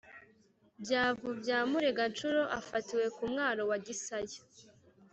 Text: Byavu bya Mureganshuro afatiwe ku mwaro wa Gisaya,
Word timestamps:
Byavu 0.83 1.29
bya 1.39 1.59
Mureganshuro 1.69 2.41
afatiwe 2.59 3.05
ku 3.15 3.23
mwaro 3.31 3.61
wa 3.69 3.77
Gisaya, 3.85 4.39